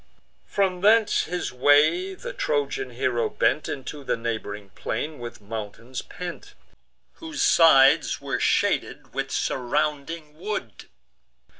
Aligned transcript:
From 0.47 0.81
thence 0.81 1.25
his 1.25 1.53
way 1.53 2.15
the 2.15 2.33
Trojan 2.33 2.89
hero 2.89 3.29
bent 3.29 3.69
Into 3.69 4.03
the 4.03 4.15
neighb'ring 4.17 4.71
plain, 4.73 5.19
with 5.19 5.41
mountains 5.41 6.01
pent, 6.01 6.55
Whose 7.17 7.43
sides 7.43 8.19
were 8.19 8.39
shaded 8.39 9.13
with 9.13 9.29
surrounding 9.29 10.39
wood. 10.39 10.85